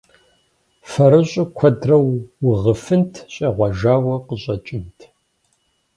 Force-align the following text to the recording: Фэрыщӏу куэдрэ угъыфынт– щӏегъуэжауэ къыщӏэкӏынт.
Фэрыщӏу 0.91 1.47
куэдрэ 1.57 1.97
угъыфынт– 2.47 3.13
щӏегъуэжауэ 3.33 4.15
къыщӏэкӏынт. 4.27 4.97